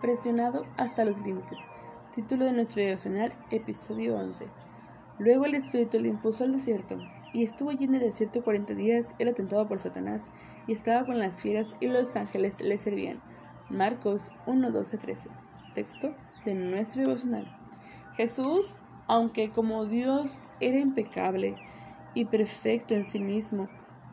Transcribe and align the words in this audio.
Presionado 0.00 0.64
hasta 0.76 1.04
los 1.04 1.24
límites. 1.24 1.58
Título 2.14 2.44
de 2.44 2.52
nuestro 2.52 2.84
devocional, 2.84 3.32
episodio 3.50 4.16
11. 4.16 4.46
Luego 5.18 5.44
el 5.44 5.56
Espíritu 5.56 5.98
le 5.98 6.10
impuso 6.10 6.44
al 6.44 6.52
desierto, 6.52 6.98
y 7.32 7.42
estuvo 7.42 7.70
allí 7.70 7.86
en 7.86 7.96
el 7.96 8.02
desierto 8.02 8.44
cuarenta 8.44 8.74
días, 8.74 9.16
era 9.18 9.32
tentado 9.32 9.66
por 9.66 9.80
Satanás, 9.80 10.30
y 10.68 10.72
estaba 10.72 11.04
con 11.04 11.18
las 11.18 11.42
fieras, 11.42 11.74
y 11.80 11.88
los 11.88 12.14
ángeles 12.14 12.60
le 12.60 12.78
servían. 12.78 13.20
Marcos 13.70 14.30
1, 14.46 14.70
12, 14.70 14.98
13. 14.98 15.30
Texto 15.74 16.14
de 16.44 16.54
nuestro 16.54 17.02
devocional. 17.02 17.58
Jesús, 18.14 18.76
aunque 19.08 19.50
como 19.50 19.84
Dios 19.84 20.40
era 20.60 20.78
impecable 20.78 21.56
y 22.14 22.26
perfecto 22.26 22.94
en 22.94 23.02
sí 23.02 23.18
mismo, 23.18 23.68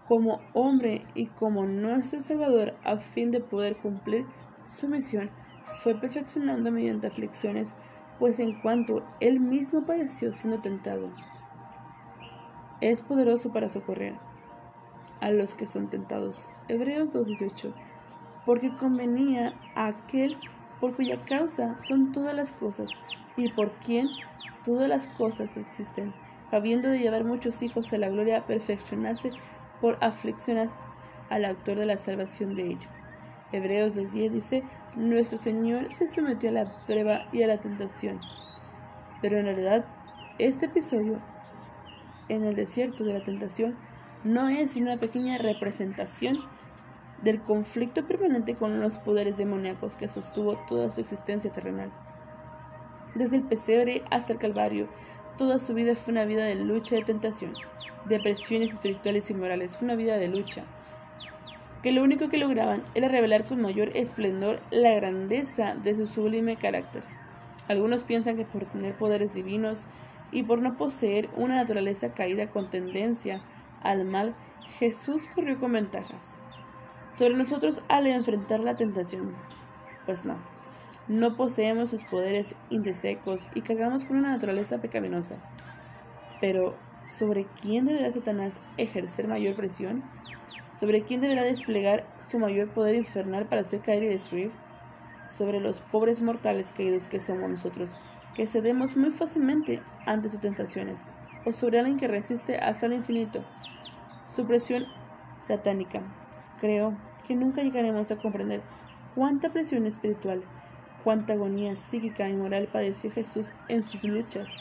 como 0.07 0.41
hombre 0.53 1.05
y 1.13 1.27
como 1.27 1.67
nuestro 1.67 2.21
Salvador, 2.21 2.73
a 2.83 2.97
fin 2.97 3.29
de 3.29 3.39
poder 3.39 3.77
cumplir 3.77 4.25
su 4.65 4.87
misión, 4.87 5.29
fue 5.65 5.95
perfeccionando 5.95 6.71
mediante 6.71 7.07
aflicciones, 7.07 7.73
pues 8.19 8.39
en 8.39 8.61
cuanto 8.61 9.03
él 9.19 9.39
mismo 9.39 9.85
padeció 9.85 10.31
siendo 10.31 10.61
tentado, 10.61 11.09
es 12.81 13.01
poderoso 13.01 13.51
para 13.51 13.69
socorrer 13.69 14.13
a 15.21 15.31
los 15.31 15.53
que 15.53 15.65
son 15.65 15.89
tentados. 15.89 16.47
Hebreos 16.67 17.13
2.18 17.13 17.73
Porque 18.45 18.71
convenía 18.75 19.53
a 19.75 19.87
aquel 19.87 20.37
por 20.79 20.93
cuya 20.93 21.19
causa 21.19 21.77
son 21.79 22.11
todas 22.11 22.35
las 22.35 22.51
cosas 22.51 22.89
y 23.37 23.49
por 23.49 23.71
quien 23.79 24.07
todas 24.63 24.87
las 24.87 25.07
cosas 25.07 25.57
existen, 25.57 26.13
habiendo 26.51 26.89
de 26.89 26.99
llevar 26.99 27.23
muchos 27.23 27.61
hijos 27.63 27.91
a 27.93 27.97
la 27.97 28.09
gloria, 28.09 28.45
perfeccionarse 28.45 29.31
por 29.81 29.97
aflicciones 30.01 30.71
al 31.29 31.45
autor 31.45 31.77
de 31.79 31.85
la 31.85 31.97
salvación 31.97 32.55
de 32.55 32.67
ellos. 32.67 32.87
Hebreos 33.51 33.95
2.10 33.95 34.31
dice, 34.31 34.63
nuestro 34.95 35.37
Señor 35.37 35.91
se 35.91 36.07
sometió 36.07 36.49
a 36.49 36.53
la 36.53 36.85
prueba 36.85 37.27
y 37.31 37.43
a 37.43 37.47
la 37.47 37.59
tentación. 37.59 38.19
Pero 39.21 39.37
en 39.37 39.45
realidad, 39.45 39.85
este 40.39 40.65
episodio 40.65 41.19
en 42.27 42.43
el 42.43 42.55
desierto 42.55 43.03
de 43.03 43.13
la 43.13 43.23
tentación 43.23 43.75
no 44.23 44.49
es 44.49 44.71
sino 44.71 44.91
una 44.91 44.99
pequeña 44.99 45.37
representación 45.37 46.39
del 47.21 47.41
conflicto 47.41 48.05
permanente 48.07 48.55
con 48.55 48.79
los 48.79 48.97
poderes 48.97 49.37
demoníacos 49.37 49.95
que 49.95 50.07
sostuvo 50.07 50.57
toda 50.67 50.89
su 50.89 51.01
existencia 51.01 51.51
terrenal. 51.51 51.91
Desde 53.13 53.37
el 53.37 53.43
pesebre 53.43 54.01
hasta 54.11 54.33
el 54.33 54.39
Calvario, 54.39 54.89
toda 55.37 55.59
su 55.59 55.73
vida 55.73 55.95
fue 55.95 56.11
una 56.11 56.25
vida 56.25 56.45
de 56.45 56.55
lucha 56.55 56.95
y 56.95 56.99
de 56.99 57.05
tentación, 57.05 57.51
de 58.05 58.19
presiones 58.19 58.73
espirituales 58.73 59.29
y 59.29 59.33
morales, 59.33 59.77
fue 59.77 59.85
una 59.85 59.95
vida 59.95 60.17
de 60.17 60.27
lucha, 60.27 60.65
que 61.85 61.91
lo 61.91 62.01
único 62.01 62.29
que 62.29 62.39
lograban 62.39 62.81
era 62.95 63.09
revelar 63.09 63.43
con 63.43 63.61
mayor 63.61 63.91
esplendor 63.95 64.59
la 64.71 64.95
grandeza 64.95 65.75
de 65.75 65.95
su 65.95 66.07
sublime 66.07 66.55
carácter. 66.55 67.03
Algunos 67.67 68.01
piensan 68.01 68.37
que 68.37 68.43
por 68.43 68.65
tener 68.65 68.95
poderes 68.95 69.35
divinos 69.35 69.85
y 70.31 70.41
por 70.41 70.63
no 70.63 70.77
poseer 70.77 71.29
una 71.35 71.57
naturaleza 71.57 72.09
caída 72.09 72.49
con 72.49 72.71
tendencia 72.71 73.39
al 73.83 74.03
mal, 74.03 74.33
Jesús 74.79 75.27
corrió 75.35 75.59
con 75.59 75.73
ventajas 75.73 76.33
sobre 77.15 77.35
nosotros 77.35 77.83
al 77.87 78.07
enfrentar 78.07 78.61
la 78.61 78.75
tentación. 78.75 79.33
Pues 80.07 80.25
no, 80.25 80.37
no 81.07 81.35
poseemos 81.37 81.91
sus 81.91 82.01
poderes 82.01 82.55
indesecos 82.71 83.47
y 83.53 83.61
cargamos 83.61 84.05
con 84.05 84.17
una 84.17 84.31
naturaleza 84.31 84.81
pecaminosa. 84.81 85.35
Pero, 86.41 86.75
¿sobre 87.05 87.45
quién 87.61 87.85
deberá 87.85 88.11
Satanás 88.11 88.55
ejercer 88.77 89.27
mayor 89.27 89.53
presión? 89.53 90.03
¿Sobre 90.85 91.01
quién 91.01 91.19
deberá 91.19 91.41
desplegar 91.41 92.05
su 92.29 92.37
mayor 92.37 92.69
poder 92.69 92.93
infernal 92.93 93.47
para 93.47 93.61
hacer 93.61 93.79
caer 93.79 94.03
y 94.03 94.07
destruir? 94.07 94.51
Sobre 95.35 95.59
los 95.59 95.79
pobres 95.79 96.21
mortales 96.21 96.71
caídos 96.77 97.07
que 97.07 97.19
somos 97.19 97.49
nosotros, 97.49 97.99
que 98.35 98.45
cedemos 98.45 98.95
muy 98.95 99.09
fácilmente 99.09 99.81
ante 100.05 100.29
sus 100.29 100.41
tentaciones, 100.41 101.01
o 101.43 101.53
sobre 101.53 101.79
alguien 101.79 101.97
que 101.97 102.07
resiste 102.07 102.57
hasta 102.57 102.85
el 102.85 102.93
infinito. 102.93 103.43
Su 104.35 104.45
presión 104.45 104.85
satánica. 105.41 106.03
Creo 106.61 106.95
que 107.27 107.33
nunca 107.33 107.63
llegaremos 107.63 108.11
a 108.11 108.17
comprender 108.17 108.61
cuánta 109.15 109.49
presión 109.49 109.87
espiritual, 109.87 110.43
cuánta 111.03 111.33
agonía 111.33 111.75
psíquica 111.75 112.29
y 112.29 112.33
moral 112.33 112.69
padeció 112.71 113.09
Jesús 113.09 113.51
en 113.69 113.81
sus 113.81 114.03
luchas 114.03 114.51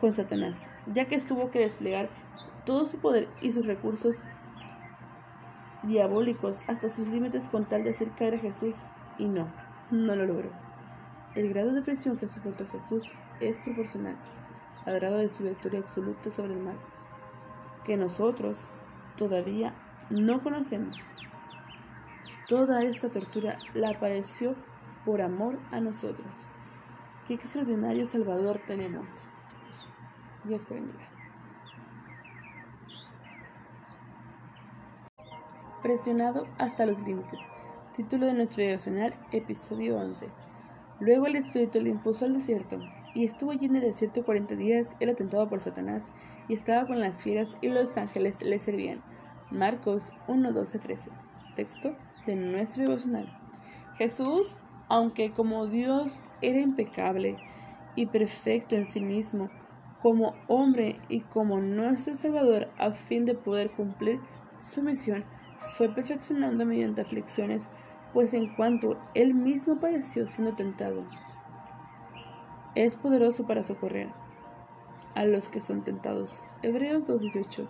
con 0.00 0.14
Satanás, 0.14 0.62
ya 0.86 1.04
que 1.04 1.20
tuvo 1.20 1.50
que 1.50 1.58
desplegar 1.58 2.08
todo 2.64 2.88
su 2.88 2.96
poder 2.96 3.28
y 3.42 3.52
sus 3.52 3.66
recursos 3.66 4.22
diabólicos 5.86 6.60
hasta 6.66 6.88
sus 6.88 7.08
límites 7.08 7.46
con 7.48 7.64
tal 7.64 7.84
de 7.84 7.90
hacer 7.90 8.10
caer 8.10 8.34
a 8.34 8.38
Jesús 8.38 8.76
y 9.18 9.26
no, 9.26 9.48
no 9.90 10.16
lo 10.16 10.26
logró. 10.26 10.50
El 11.34 11.48
grado 11.48 11.72
de 11.72 11.82
presión 11.82 12.16
que 12.16 12.28
soportó 12.28 12.66
Jesús 12.68 13.12
es 13.40 13.60
proporcional 13.62 14.16
al 14.86 14.94
grado 14.94 15.18
de 15.18 15.28
su 15.28 15.44
victoria 15.44 15.80
absoluta 15.80 16.30
sobre 16.30 16.54
el 16.54 16.60
mal, 16.60 16.76
que 17.84 17.96
nosotros 17.96 18.66
todavía 19.16 19.74
no 20.10 20.42
conocemos. 20.42 20.96
Toda 22.48 22.82
esta 22.82 23.08
tortura 23.08 23.56
la 23.72 23.98
padeció 23.98 24.54
por 25.04 25.22
amor 25.22 25.58
a 25.70 25.80
nosotros. 25.80 26.46
Qué 27.26 27.34
extraordinario 27.34 28.06
Salvador 28.06 28.60
tenemos. 28.66 29.28
Dios 30.44 30.66
te 30.66 30.74
bendiga. 30.74 31.13
Presionado 35.84 36.46
hasta 36.56 36.86
los 36.86 37.06
límites. 37.06 37.38
Título 37.94 38.24
de 38.24 38.32
nuestro 38.32 38.64
devocional, 38.64 39.14
episodio 39.32 39.98
11. 39.98 40.28
Luego 40.98 41.26
el 41.26 41.36
Espíritu 41.36 41.78
le 41.82 41.90
impuso 41.90 42.24
al 42.24 42.32
desierto, 42.32 42.80
y 43.14 43.26
estuvo 43.26 43.50
allí 43.50 43.66
en 43.66 43.76
el 43.76 43.82
desierto 43.82 44.24
cuarenta 44.24 44.54
días, 44.54 44.96
era 44.98 45.14
tentado 45.14 45.46
por 45.46 45.60
Satanás, 45.60 46.06
y 46.48 46.54
estaba 46.54 46.86
con 46.86 47.00
las 47.00 47.22
fieras, 47.22 47.58
y 47.60 47.68
los 47.68 47.98
ángeles 47.98 48.40
le 48.40 48.58
servían. 48.60 49.02
Marcos 49.50 50.10
1, 50.26 50.52
12, 50.54 50.78
13. 50.78 51.10
Texto 51.54 51.94
de 52.24 52.36
nuestro 52.36 52.84
devocional. 52.84 53.38
Jesús, 53.98 54.56
aunque 54.88 55.32
como 55.32 55.66
Dios 55.66 56.22
era 56.40 56.60
impecable 56.60 57.36
y 57.94 58.06
perfecto 58.06 58.74
en 58.74 58.86
sí 58.86 59.00
mismo, 59.00 59.50
como 60.00 60.34
hombre 60.48 60.98
y 61.10 61.20
como 61.20 61.60
nuestro 61.60 62.14
Salvador, 62.14 62.70
a 62.78 62.92
fin 62.92 63.26
de 63.26 63.34
poder 63.34 63.70
cumplir 63.72 64.18
su 64.60 64.82
misión, 64.82 65.26
fue 65.58 65.88
perfeccionando 65.88 66.64
mediante 66.64 67.02
aflicciones, 67.02 67.68
pues 68.12 68.34
en 68.34 68.54
cuanto 68.54 68.98
él 69.14 69.34
mismo 69.34 69.76
padeció 69.76 70.26
siendo 70.26 70.54
tentado, 70.54 71.04
es 72.74 72.94
poderoso 72.96 73.46
para 73.46 73.62
socorrer 73.62 74.08
a 75.14 75.24
los 75.24 75.48
que 75.48 75.60
son 75.60 75.82
tentados. 75.82 76.42
Hebreos 76.62 77.06
2.18 77.06 77.66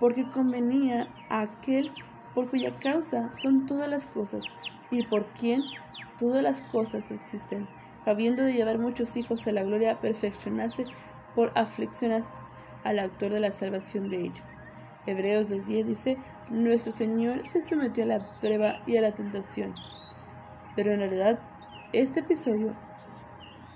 Porque 0.00 0.28
convenía 0.28 1.08
a 1.28 1.42
aquel 1.42 1.90
por 2.34 2.48
cuya 2.48 2.74
causa 2.74 3.32
son 3.40 3.66
todas 3.66 3.88
las 3.88 4.06
cosas 4.06 4.42
y 4.90 5.04
por 5.06 5.26
quien 5.26 5.62
todas 6.18 6.42
las 6.42 6.60
cosas 6.60 7.10
existen, 7.10 7.68
habiendo 8.04 8.42
de 8.42 8.52
llevar 8.52 8.78
muchos 8.78 9.16
hijos 9.16 9.46
a 9.46 9.52
la 9.52 9.62
gloria, 9.62 10.00
perfeccionarse 10.00 10.86
por 11.34 11.52
aflicciones 11.54 12.26
al 12.82 12.98
autor 12.98 13.32
de 13.32 13.40
la 13.40 13.50
salvación 13.50 14.10
de 14.10 14.22
ellos. 14.22 14.42
Hebreos 15.06 15.50
2.10 15.50 15.84
dice, 15.84 16.18
nuestro 16.50 16.92
Señor 16.92 17.46
se 17.46 17.62
sometió 17.62 18.04
a 18.04 18.06
la 18.06 18.20
prueba 18.40 18.82
y 18.86 18.96
a 18.96 19.00
la 19.00 19.12
tentación. 19.12 19.74
Pero 20.76 20.92
en 20.92 21.00
realidad, 21.00 21.38
este 21.92 22.20
episodio 22.20 22.74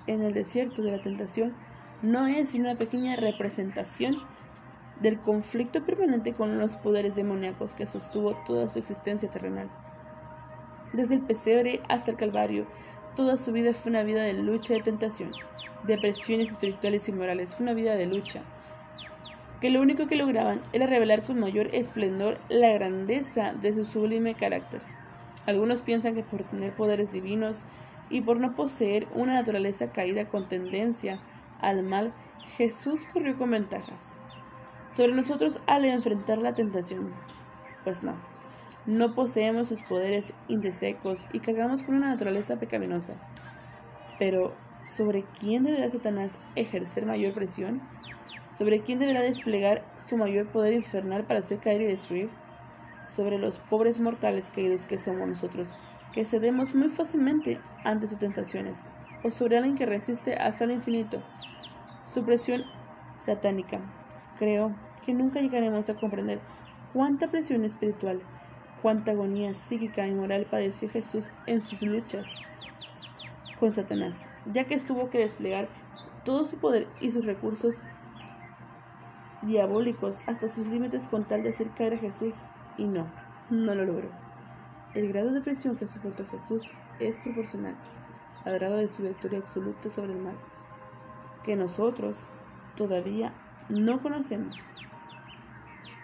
en 0.06 0.22
el 0.22 0.34
desierto 0.34 0.82
de 0.82 0.92
la 0.92 1.00
tentación 1.00 1.54
no 2.02 2.26
es 2.26 2.50
sino 2.50 2.70
una 2.70 2.78
pequeña 2.78 3.16
representación 3.16 4.16
del 5.00 5.20
conflicto 5.20 5.84
permanente 5.84 6.32
con 6.32 6.58
los 6.58 6.76
poderes 6.76 7.14
demoníacos 7.14 7.74
que 7.74 7.86
sostuvo 7.86 8.34
toda 8.46 8.68
su 8.68 8.78
existencia 8.78 9.30
terrenal. 9.30 9.70
Desde 10.92 11.14
el 11.14 11.20
pesebre 11.22 11.80
hasta 11.88 12.10
el 12.10 12.16
Calvario, 12.16 12.66
toda 13.14 13.36
su 13.36 13.52
vida 13.52 13.74
fue 13.74 13.90
una 13.90 14.02
vida 14.02 14.22
de 14.22 14.34
lucha 14.34 14.74
y 14.74 14.78
de 14.78 14.82
tentación, 14.82 15.30
de 15.84 15.98
presiones 15.98 16.50
espirituales 16.50 17.08
y 17.08 17.12
morales, 17.12 17.54
fue 17.54 17.64
una 17.64 17.74
vida 17.74 17.94
de 17.94 18.06
lucha 18.06 18.42
que 19.60 19.70
lo 19.70 19.80
único 19.80 20.06
que 20.06 20.16
lograban 20.16 20.60
era 20.72 20.86
revelar 20.86 21.22
con 21.22 21.40
mayor 21.40 21.74
esplendor 21.74 22.38
la 22.48 22.72
grandeza 22.72 23.52
de 23.54 23.74
su 23.74 23.84
sublime 23.84 24.34
carácter. 24.34 24.82
Algunos 25.46 25.80
piensan 25.80 26.14
que 26.14 26.22
por 26.22 26.44
tener 26.44 26.74
poderes 26.74 27.12
divinos 27.12 27.64
y 28.10 28.20
por 28.20 28.40
no 28.40 28.54
poseer 28.54 29.06
una 29.14 29.34
naturaleza 29.34 29.92
caída 29.92 30.28
con 30.28 30.48
tendencia 30.48 31.20
al 31.60 31.82
mal, 31.82 32.12
Jesús 32.56 33.00
corrió 33.12 33.36
con 33.36 33.50
ventajas 33.50 34.18
sobre 34.98 35.12
nosotros 35.12 35.60
al 35.66 35.84
enfrentar 35.84 36.38
la 36.38 36.54
tentación. 36.54 37.10
Pues 37.84 38.02
no, 38.02 38.14
no 38.86 39.14
poseemos 39.14 39.68
sus 39.68 39.80
poderes 39.82 40.32
indesecos 40.48 41.28
y 41.32 41.38
cargamos 41.38 41.82
con 41.82 41.94
una 41.94 42.08
naturaleza 42.08 42.58
pecaminosa. 42.58 43.14
Pero, 44.18 44.54
¿sobre 44.84 45.24
quién 45.38 45.62
deberá 45.62 45.88
Satanás 45.90 46.32
ejercer 46.56 47.06
mayor 47.06 47.32
presión? 47.32 47.80
¿Sobre 48.58 48.80
quién 48.80 48.98
deberá 48.98 49.22
desplegar 49.22 49.84
su 50.08 50.16
mayor 50.16 50.48
poder 50.48 50.72
infernal 50.72 51.22
para 51.22 51.38
hacer 51.38 51.60
caer 51.60 51.80
y 51.80 51.86
destruir? 51.86 52.28
Sobre 53.14 53.38
los 53.38 53.58
pobres 53.58 54.00
mortales 54.00 54.50
caídos 54.52 54.84
que 54.84 54.98
somos 54.98 55.28
nosotros, 55.28 55.78
que 56.12 56.24
cedemos 56.24 56.74
muy 56.74 56.88
fácilmente 56.88 57.60
ante 57.84 58.08
sus 58.08 58.18
tentaciones, 58.18 58.82
o 59.22 59.30
sobre 59.30 59.58
alguien 59.58 59.76
que 59.76 59.86
resiste 59.86 60.34
hasta 60.34 60.64
el 60.64 60.72
infinito. 60.72 61.22
Su 62.12 62.24
presión 62.24 62.64
satánica. 63.24 63.80
Creo 64.40 64.74
que 65.06 65.14
nunca 65.14 65.40
llegaremos 65.40 65.88
a 65.88 65.94
comprender 65.94 66.40
cuánta 66.92 67.28
presión 67.28 67.64
espiritual, 67.64 68.20
cuánta 68.82 69.12
agonía 69.12 69.54
psíquica 69.54 70.04
y 70.08 70.14
moral 70.14 70.48
padeció 70.50 70.88
Jesús 70.90 71.30
en 71.46 71.60
sus 71.60 71.82
luchas 71.82 72.34
con 73.60 73.70
Satanás, 73.70 74.16
ya 74.46 74.64
que 74.64 74.78
tuvo 74.80 75.10
que 75.10 75.18
desplegar 75.18 75.68
todo 76.24 76.48
su 76.48 76.56
poder 76.58 76.88
y 77.00 77.12
sus 77.12 77.24
recursos 77.24 77.82
diabólicos 79.42 80.20
hasta 80.26 80.48
sus 80.48 80.66
límites 80.68 81.06
con 81.06 81.24
tal 81.24 81.42
de 81.42 81.50
hacer 81.50 81.70
caer 81.70 81.94
a 81.94 81.98
Jesús 81.98 82.34
y 82.76 82.84
no, 82.84 83.06
no 83.50 83.74
lo 83.74 83.84
logró. 83.84 84.08
El 84.94 85.08
grado 85.08 85.32
de 85.32 85.40
presión 85.40 85.76
que 85.76 85.86
soportó 85.86 86.26
Jesús 86.26 86.72
es 86.98 87.16
proporcional 87.20 87.76
al 88.44 88.54
grado 88.54 88.76
de 88.76 88.88
su 88.88 89.02
victoria 89.02 89.38
absoluta 89.38 89.90
sobre 89.90 90.12
el 90.12 90.20
mal, 90.20 90.36
que 91.44 91.56
nosotros 91.56 92.24
todavía 92.76 93.32
no 93.68 94.00
conocemos. 94.00 94.54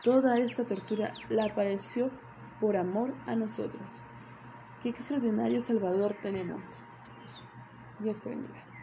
Toda 0.03 0.39
esta 0.39 0.65
tortura 0.65 1.13
la 1.29 1.55
padeció 1.55 2.11
por 2.61 2.77
amor 2.77 3.15
a 3.27 3.35
nosotros. 3.35 4.03
Qué 4.83 4.91
extraordinario 4.91 5.63
Salvador 5.63 6.15
tenemos. 6.21 6.83
Dios 8.01 8.21
te 8.21 8.29
bendiga. 8.29 8.74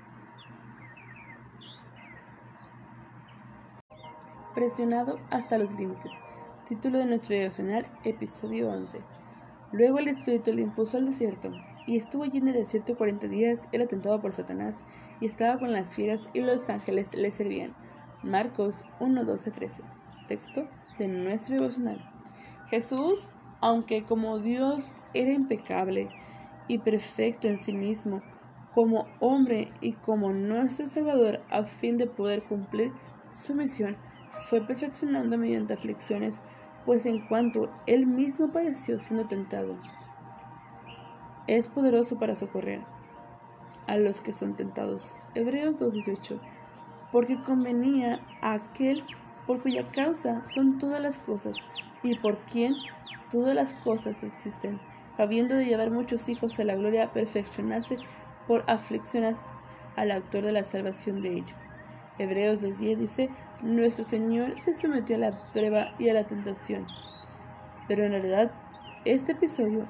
Presionado 4.54 5.18
hasta 5.30 5.58
los 5.58 5.80
límites. 5.80 6.12
Título 6.68 6.98
de 6.98 7.06
nuestro 7.06 7.38
devocional, 7.38 7.88
episodio 8.04 8.70
11. 8.70 9.00
Luego 9.72 10.00
el 10.00 10.10
Espíritu 10.10 10.52
le 10.52 10.64
impuso 10.64 10.98
al 10.98 11.06
desierto, 11.06 11.54
y 11.88 11.96
estuvo 11.96 12.24
allí 12.24 12.40
en 12.40 12.50
el 12.50 12.56
desierto 12.56 12.98
cuarenta 12.98 13.28
días, 13.28 13.70
era 13.72 13.88
tentado 13.88 14.20
por 14.20 14.34
Satanás, 14.34 14.84
y 15.22 15.26
estaba 15.26 15.58
con 15.58 15.72
las 15.72 15.96
fieras, 15.96 16.30
y 16.34 16.42
los 16.42 16.70
ángeles 16.70 17.16
le 17.16 17.32
servían. 17.32 17.74
Marcos 18.24 18.84
1, 19.00 19.24
12, 19.24 19.52
13. 19.52 19.84
Texto 20.28 20.68
de 20.98 21.08
nuestro 21.08 21.56
devocional. 21.56 22.04
Jesús, 22.70 23.30
aunque 23.62 24.04
como 24.04 24.40
Dios 24.40 24.94
era 25.14 25.32
impecable 25.32 26.10
y 26.68 26.80
perfecto 26.80 27.48
en 27.48 27.58
sí 27.58 27.72
mismo, 27.72 28.22
como 28.74 29.08
hombre 29.22 29.72
y 29.80 29.94
como 29.94 30.34
nuestro 30.34 30.88
Salvador, 30.88 31.40
a 31.50 31.64
fin 31.64 31.98
de 31.98 32.08
poder 32.08 32.44
cumplir 32.44 32.92
su 33.32 33.56
misión, 33.56 33.96
fue 34.32 34.62
perfeccionando 34.62 35.38
mediante 35.38 35.74
aflicciones, 35.74 36.42
pues 36.86 37.06
en 37.06 37.28
cuanto 37.28 37.70
él 37.86 38.08
mismo 38.08 38.52
padeció 38.52 39.00
siendo 39.00 39.28
tentado, 39.28 39.78
es 41.48 41.68
poderoso 41.68 42.18
para 42.18 42.36
socorrer 42.36 42.82
a 43.88 43.98
los 43.98 44.22
que 44.22 44.34
son 44.34 44.56
tentados. 44.56 45.16
Hebreos 45.36 45.80
2.18 45.80 46.40
Porque 47.12 47.40
convenía 47.40 48.22
a 48.42 48.54
aquel 48.54 49.04
por 49.46 49.60
cuya 49.62 49.86
causa 49.88 50.44
son 50.46 50.80
todas 50.80 51.02
las 51.02 51.20
cosas 51.20 51.56
y 52.04 52.16
por 52.16 52.38
quien 52.40 52.74
todas 53.32 53.56
las 53.56 53.74
cosas 53.74 54.24
existen, 54.24 54.80
habiendo 55.18 55.56
de 55.56 55.66
llevar 55.66 55.92
muchos 55.92 56.30
hijos 56.30 56.60
a 56.60 56.64
la 56.64 56.76
gloria, 56.76 57.12
perfeccionarse 57.12 57.98
por 58.48 58.64
aflicciones 58.68 59.40
al 59.96 60.12
autor 60.12 60.46
de 60.46 60.52
la 60.52 60.64
salvación 60.64 61.22
de 61.22 61.34
ellos. 61.34 61.56
Hebreos 62.18 62.62
2.10 62.62 62.98
dice, 62.98 63.30
nuestro 63.62 64.04
Señor 64.04 64.58
se 64.58 64.74
sometió 64.74 65.16
a 65.16 65.20
la 65.20 65.52
prueba 65.54 65.94
y 66.00 66.10
a 66.10 66.14
la 66.14 66.26
tentación. 66.26 66.88
Pero 67.88 68.04
en 68.04 68.12
realidad, 68.12 68.52
este 69.06 69.34
episodio 69.34 69.88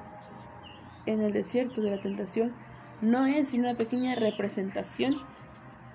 en 1.06 1.20
el 1.20 1.32
desierto 1.32 1.80
de 1.80 1.90
la 1.90 2.00
tentación 2.00 2.52
no 3.00 3.26
es 3.26 3.48
sino 3.48 3.68
una 3.68 3.78
pequeña 3.78 4.14
representación 4.14 5.16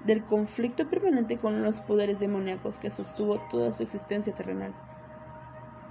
del 0.05 0.23
conflicto 0.23 0.89
permanente 0.89 1.37
con 1.37 1.63
los 1.63 1.79
poderes 1.79 2.19
demoníacos 2.19 2.79
que 2.79 2.91
sostuvo 2.91 3.39
toda 3.49 3.71
su 3.71 3.83
existencia 3.83 4.33
terrenal. 4.33 4.73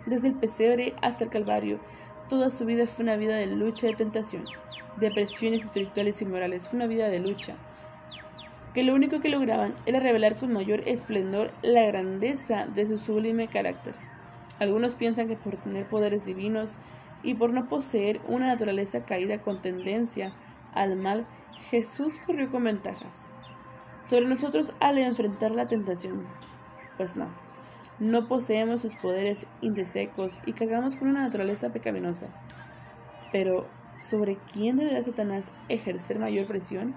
Desde 0.06 0.28
el 0.28 0.34
pesebre 0.34 0.92
hasta 1.02 1.24
el 1.24 1.30
Calvario, 1.30 1.80
toda 2.28 2.50
su 2.50 2.64
vida 2.64 2.86
fue 2.86 3.04
una 3.04 3.16
vida 3.16 3.36
de 3.36 3.46
lucha 3.46 3.86
y 3.86 3.90
de 3.90 3.96
tentación, 3.96 4.42
de 4.96 5.10
presiones 5.10 5.64
espirituales 5.64 6.22
y 6.22 6.26
morales, 6.26 6.68
fue 6.68 6.76
una 6.76 6.86
vida 6.86 7.08
de 7.08 7.20
lucha, 7.20 7.56
que 8.76 8.84
lo 8.84 8.94
único 8.94 9.20
que 9.20 9.30
lograban 9.30 9.72
era 9.86 10.00
revelar 10.00 10.36
con 10.36 10.52
mayor 10.52 10.82
esplendor 10.86 11.50
la 11.62 11.86
grandeza 11.86 12.66
de 12.66 12.86
su 12.86 12.98
sublime 12.98 13.48
carácter. 13.48 13.94
Algunos 14.58 14.94
piensan 14.94 15.28
que 15.28 15.36
por 15.36 15.56
tener 15.56 15.88
poderes 15.88 16.26
divinos 16.26 16.72
y 17.22 17.32
por 17.32 17.54
no 17.54 17.70
poseer 17.70 18.20
una 18.28 18.48
naturaleza 18.48 19.00
caída 19.06 19.40
con 19.40 19.62
tendencia 19.62 20.34
al 20.74 20.94
mal, 20.96 21.26
Jesús 21.70 22.16
corrió 22.26 22.50
con 22.50 22.64
ventajas 22.64 23.14
sobre 24.06 24.26
nosotros 24.26 24.74
al 24.78 24.98
enfrentar 24.98 25.52
la 25.52 25.66
tentación. 25.66 26.24
Pues 26.98 27.16
no, 27.16 27.28
no 27.98 28.28
poseemos 28.28 28.82
sus 28.82 28.92
poderes 28.96 29.46
indesecos 29.62 30.38
y 30.44 30.52
cargamos 30.52 30.96
con 30.96 31.08
una 31.08 31.22
naturaleza 31.22 31.72
pecaminosa. 31.72 32.26
Pero, 33.32 33.66
¿sobre 33.96 34.36
quién 34.52 34.76
deberá 34.76 35.02
Satanás 35.02 35.46
ejercer 35.70 36.18
mayor 36.18 36.46
presión? 36.46 36.94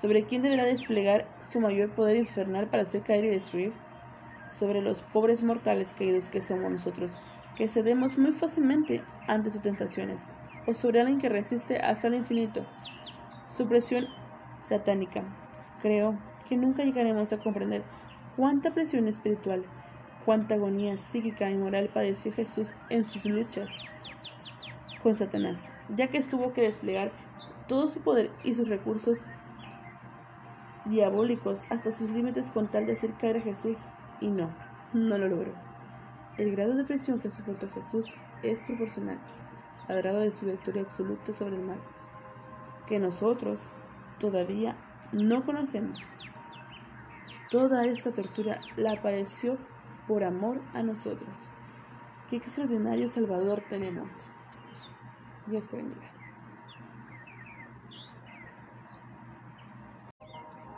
¿Sobre 0.00 0.24
quién 0.24 0.42
deberá 0.42 0.64
desplegar 0.64 1.26
su 1.50 1.58
mayor 1.58 1.90
poder 1.90 2.16
infernal 2.16 2.66
para 2.68 2.82
hacer 2.82 3.02
caer 3.02 3.24
y 3.24 3.28
destruir? 3.28 3.72
Sobre 4.58 4.82
los 4.82 5.00
pobres 5.00 5.42
mortales 5.42 5.94
caídos 5.98 6.28
que 6.28 6.42
somos 6.42 6.70
nosotros, 6.70 7.20
que 7.56 7.68
cedemos 7.68 8.18
muy 8.18 8.32
fácilmente 8.32 9.02
ante 9.26 9.50
sus 9.50 9.62
tentaciones, 9.62 10.24
o 10.66 10.74
sobre 10.74 11.00
alguien 11.00 11.18
que 11.18 11.30
resiste 11.30 11.78
hasta 11.78 12.08
el 12.08 12.14
infinito. 12.14 12.64
Su 13.56 13.66
presión 13.66 14.06
satánica. 14.68 15.22
Creo 15.80 16.18
que 16.46 16.56
nunca 16.56 16.84
llegaremos 16.84 17.32
a 17.32 17.38
comprender 17.38 17.82
cuánta 18.36 18.72
presión 18.72 19.08
espiritual, 19.08 19.64
cuánta 20.26 20.56
agonía 20.56 20.98
psíquica 20.98 21.50
y 21.50 21.56
moral 21.56 21.88
padeció 21.92 22.32
Jesús 22.32 22.74
en 22.90 23.02
sus 23.04 23.24
luchas 23.24 23.70
con 25.02 25.14
Satanás, 25.14 25.62
ya 25.88 26.08
que 26.08 26.20
tuvo 26.22 26.52
que 26.52 26.62
desplegar 26.62 27.12
todo 27.68 27.90
su 27.90 28.00
poder 28.00 28.30
y 28.44 28.54
sus 28.54 28.68
recursos 28.68 29.24
diabólicos 30.86 31.62
hasta 31.70 31.92
sus 31.92 32.10
límites 32.10 32.50
con 32.50 32.68
tal 32.68 32.86
de 32.86 32.92
hacer 32.92 33.12
caer 33.14 33.38
a 33.38 33.42
Jesús 33.42 33.78
y 34.20 34.28
no, 34.28 34.50
no 34.92 35.18
lo 35.18 35.28
logró. 35.28 35.52
El 36.38 36.52
grado 36.52 36.74
de 36.74 36.84
presión 36.84 37.18
que 37.18 37.30
soportó 37.30 37.68
Jesús 37.70 38.14
es 38.42 38.60
proporcional 38.64 39.18
al 39.88 39.96
grado 39.98 40.20
de 40.20 40.32
su 40.32 40.46
victoria 40.46 40.82
absoluta 40.82 41.32
sobre 41.32 41.56
el 41.56 41.62
mal, 41.62 41.78
que 42.86 42.98
nosotros 42.98 43.68
todavía 44.18 44.76
no 45.12 45.44
conocemos. 45.44 45.98
Toda 47.50 47.86
esta 47.86 48.10
tortura 48.10 48.58
la 48.76 49.00
padeció 49.00 49.56
por 50.08 50.24
amor 50.24 50.60
a 50.74 50.82
nosotros. 50.82 51.48
Qué 52.28 52.36
extraordinario 52.36 53.08
Salvador 53.08 53.62
tenemos. 53.68 54.30
Dios 55.46 55.68
te 55.68 55.76
bendiga. 55.76 56.15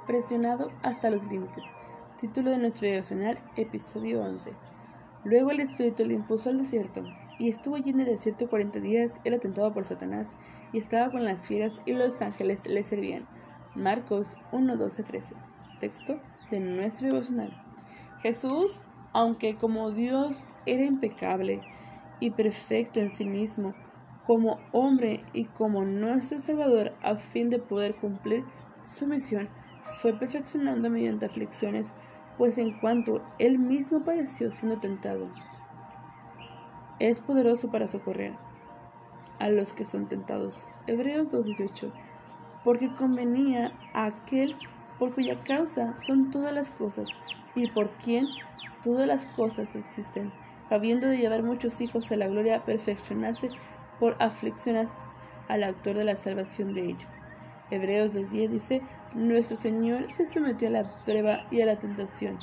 Presionado 0.09 0.73
hasta 0.83 1.11
los 1.11 1.31
límites. 1.31 1.65
Título 2.19 2.51
de 2.51 2.57
nuestro 2.57 2.89
devocional, 2.89 3.39
episodio 3.57 4.23
11. 4.23 4.55
Luego 5.25 5.51
el 5.51 5.61
Espíritu 5.61 6.07
le 6.07 6.15
impuso 6.15 6.49
al 6.49 6.57
desierto, 6.57 7.05
y 7.39 7.51
estuvo 7.51 7.77
allí 7.77 7.91
en 7.91 8.01
el 8.01 8.07
desierto 8.07 8.49
cuarenta 8.49 8.81
días, 8.81 9.21
era 9.25 9.39
tentado 9.39 9.71
por 9.75 9.85
Satanás, 9.85 10.31
y 10.73 10.79
estaba 10.79 11.11
con 11.11 11.27
las 11.27 11.47
fieras, 11.47 11.83
y 11.85 11.93
los 11.93 12.23
ángeles 12.23 12.67
le 12.67 12.85
servían. 12.85 13.29
Marcos 13.75 14.39
1, 14.51 14.79
12, 14.79 15.03
13. 15.03 15.35
Texto 15.79 16.19
de 16.51 16.61
nuestro 16.61 17.09
devocional. 17.09 17.63
Jesús, 18.23 18.81
aunque 19.13 19.57
como 19.57 19.91
Dios 19.91 20.47
era 20.65 20.85
impecable 20.85 21.61
y 22.19 22.31
perfecto 22.31 22.99
en 22.99 23.11
sí 23.11 23.27
mismo, 23.27 23.75
como 24.27 24.59
hombre 24.73 25.23
y 25.35 25.45
como 25.45 25.85
nuestro 25.85 26.39
Salvador, 26.39 26.95
a 27.03 27.17
fin 27.17 27.51
de 27.51 27.59
poder 27.59 27.95
cumplir 27.97 28.43
su 28.85 29.07
misión, 29.07 29.51
fue 29.83 30.13
perfeccionando 30.13 30.91
mediante 30.91 31.27
aflicciones, 31.27 31.93
pues 32.37 32.59
en 32.59 32.79
cuanto 32.79 33.23
él 33.39 33.59
mismo 33.59 34.01
padeció 34.01 34.53
siendo 34.53 34.79
tentado, 34.79 35.29
es 36.99 37.21
poderoso 37.21 37.71
para 37.71 37.89
socorrer 37.89 38.35
a 39.39 39.49
los 39.51 39.73
que 39.73 39.85
son 39.85 40.07
tentados. 40.07 40.67
Hebreos 40.87 41.33
2.18 41.33 41.93
Porque 42.65 42.93
convenía 42.93 43.73
a 43.95 44.07
aquel 44.07 44.55
por 44.99 45.13
cuya 45.13 45.39
causa 45.39 45.97
son 45.99 46.31
todas 46.31 46.53
las 46.53 46.71
cosas 46.71 47.07
y 47.55 47.71
por 47.71 47.91
quien 47.91 48.27
todas 48.83 49.07
las 49.07 49.27
cosas 49.27 49.77
existen, 49.77 50.33
habiendo 50.71 51.07
de 51.07 51.19
llevar 51.19 51.43
muchos 51.43 51.81
hijos 51.81 52.11
a 52.11 52.17
la 52.17 52.29
gloria, 52.29 52.65
perfeccionarse 52.65 53.51
por 54.01 54.17
aflicciones 54.21 54.91
al 55.49 55.65
autor 55.65 55.97
de 55.97 56.05
la 56.05 56.17
salvación 56.17 56.75
de 56.75 56.87
ellos. 56.87 57.07
Hebreos 57.71 58.15
2.10 58.15 58.49
dice, 58.49 58.83
nuestro 59.15 59.57
Señor 59.57 60.11
se 60.11 60.27
sometió 60.27 60.69
a 60.69 60.73
la 60.73 60.85
prueba 61.05 61.47
y 61.51 61.61
a 61.61 61.67
la 61.67 61.79
tentación. 61.79 62.39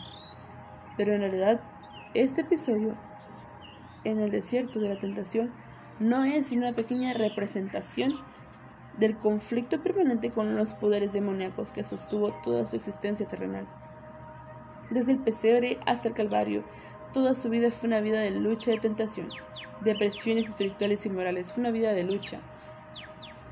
Pero 0.98 1.13
en 1.13 1.22
realidad, 1.22 1.62
este 2.13 2.41
episodio 2.41 2.95
en 4.03 4.19
el 4.19 4.31
desierto 4.31 4.79
de 4.79 4.89
la 4.89 5.00
tentación 5.00 5.51
no 6.00 6.24
es 6.24 6.48
sino 6.48 6.67
una 6.67 6.75
pequeña 6.75 7.13
representación 7.13 8.13
del 8.98 9.17
conflicto 9.17 9.81
permanente 9.81 10.29
con 10.29 10.55
los 10.55 10.74
poderes 10.74 11.13
demoníacos 11.13 11.72
que 11.72 11.84
sostuvo 11.84 12.34
toda 12.43 12.65
su 12.65 12.75
existencia 12.75 13.27
terrenal. 13.27 13.67
Desde 14.89 15.13
el 15.13 15.19
pesebre 15.19 15.77
hasta 15.86 16.07
el 16.07 16.13
Calvario, 16.13 16.63
toda 17.12 17.34
su 17.34 17.50
vida 17.50 17.72
fue 17.72 17.88
una 17.88 18.00
vida 18.00 18.19
de 18.19 18.31
lucha 18.31 18.72
y 18.72 18.75
de 18.75 18.81
tentación, 18.81 19.27
de 19.81 19.95
presiones 19.95 20.48
espirituales 20.48 21.05
y 21.05 21.10
morales, 21.10 21.51
fue 21.51 21.62
una 21.62 21.72
vida 21.72 21.93
de 21.93 22.03
lucha, 22.03 22.39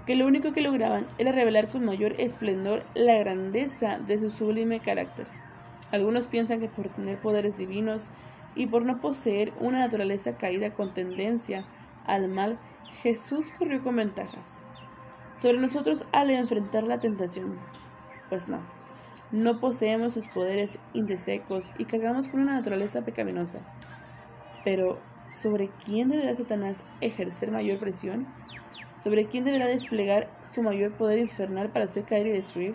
que 0.05 0.15
lo 0.15 0.27
único 0.27 0.53
que 0.53 0.61
lograban 0.61 1.05
era 1.17 1.31
revelar 1.31 1.67
con 1.67 1.85
mayor 1.85 2.15
esplendor 2.19 2.83
la 2.93 3.17
grandeza 3.17 3.99
de 3.99 4.19
su 4.19 4.29
sublime 4.31 4.79
carácter. 4.79 5.27
Algunos 5.91 6.27
piensan 6.27 6.59
que 6.59 6.67
por 6.67 6.89
tener 6.89 7.19
poderes 7.19 7.57
divinos 7.57 8.09
y 8.55 8.67
por 8.67 8.85
no 8.85 8.99
poseer 8.99 9.53
una 9.59 9.79
naturaleza 9.79 10.37
caída 10.37 10.73
con 10.73 10.93
tendencia 10.93 11.65
al 12.05 12.27
mal, 12.29 12.59
Jesús 13.01 13.47
corrió 13.57 13.83
con 13.83 13.95
ventajas 13.95 14.63
sobre 15.43 15.57
nosotros 15.57 16.05
al 16.13 16.29
enfrentar 16.29 16.83
la 16.83 16.99
tentación. 16.99 17.55
Pues 18.29 18.47
no, 18.47 18.59
no 19.31 19.59
poseemos 19.59 20.13
sus 20.13 20.25
poderes 20.27 20.79
indesecos 20.93 21.73
y 21.77 21.85
cargamos 21.85 22.29
con 22.29 22.39
una 22.39 22.53
naturaleza 22.53 23.03
pecaminosa. 23.03 23.59
Pero, 24.63 24.99
¿sobre 25.29 25.69
quién 25.83 26.07
deberá 26.07 26.33
Satanás 26.35 26.77
ejercer 27.01 27.51
mayor 27.51 27.79
presión? 27.79 28.27
¿Sobre 29.03 29.25
quién 29.25 29.43
deberá 29.43 29.67
desplegar 29.67 30.29
su 30.53 30.61
mayor 30.61 30.93
poder 30.93 31.19
infernal 31.19 31.69
para 31.69 31.85
hacer 31.85 32.05
caer 32.05 32.25
y 32.27 32.31
destruir? 32.31 32.73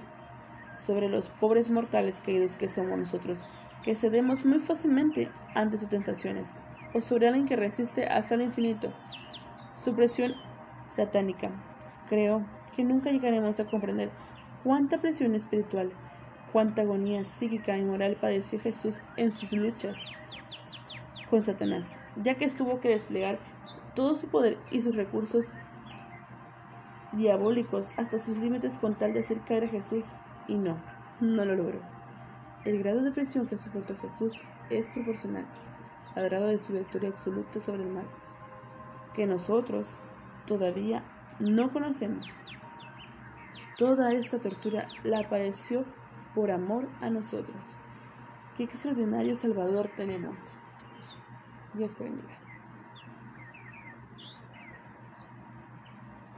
Sobre 0.87 1.09
los 1.09 1.29
pobres 1.31 1.71
mortales 1.71 2.21
caídos 2.21 2.57
que 2.59 2.69
somos 2.69 2.99
nosotros, 2.99 3.49
que 3.83 3.95
cedemos 3.95 4.45
muy 4.45 4.59
fácilmente 4.59 5.31
ante 5.55 5.79
sus 5.79 5.89
tentaciones, 5.89 6.51
o 6.93 7.01
sobre 7.01 7.29
alguien 7.29 7.47
que 7.47 7.57
resiste 7.57 8.05
hasta 8.05 8.35
el 8.35 8.43
infinito. 8.43 8.93
Su 9.83 9.95
presión 9.95 10.35
satánica. 10.95 11.51
Creo 12.11 12.45
que 12.77 12.85
nunca 12.85 13.11
llegaremos 13.11 13.59
a 13.59 13.65
comprender 13.65 14.11
cuánta 14.65 14.99
presión 14.99 15.35
espiritual, 15.35 15.93
cuánta 16.53 16.83
agonía 16.83 17.25
psíquica 17.25 17.79
y 17.79 17.85
moral 17.85 18.19
padeció 18.21 18.61
Jesús 18.61 19.01
en 19.17 19.31
sus 19.31 19.53
luchas 19.53 20.05
con 21.31 21.43
Satanás, 21.43 21.89
ya 22.17 22.35
que 22.35 22.49
tuvo 22.51 22.81
que 22.81 22.91
desplegar 22.91 23.39
todo 23.95 24.19
su 24.19 24.29
poder 24.29 24.59
y 24.71 24.83
sus 24.83 24.95
recursos 24.95 25.53
diabólicos 27.13 27.91
hasta 27.97 28.19
sus 28.19 28.39
límites 28.39 28.77
con 28.79 28.95
tal 28.95 29.13
de 29.13 29.21
hacer 29.21 29.41
caer 29.41 29.65
a 29.65 29.69
Jesús 29.69 30.05
y 30.47 30.55
no, 30.55 30.77
no 31.21 31.45
lo 31.45 31.55
logró. 31.55 31.81
El 32.65 32.79
grado 32.79 33.03
de 33.03 33.13
presión 33.13 33.47
que 33.47 33.57
soportó 33.57 33.97
Jesús 33.97 34.43
es 34.71 34.87
proporcional 34.91 35.47
al 36.15 36.25
grado 36.25 36.47
de 36.47 36.59
su 36.59 36.73
victoria 36.73 37.11
absoluta 37.11 37.61
sobre 37.61 37.85
el 37.85 37.91
mal, 37.91 38.07
que 39.15 39.27
nosotros 39.27 39.97
todavía 40.47 41.03
no 41.39 41.73
conocemos. 41.73 42.25
Toda 43.77 44.13
esta 44.13 44.39
tortura 44.39 44.87
la 45.05 45.29
padeció 45.29 45.85
por 46.35 46.51
amor 46.51 46.89
a 47.01 47.11
nosotros. 47.11 47.77
Qué 48.57 48.65
extraordinario 48.65 49.37
Salvador 49.37 49.89
tenemos. 49.95 50.59
Dios 51.75 51.95
te 51.95 52.05
bendiga. 52.05 52.48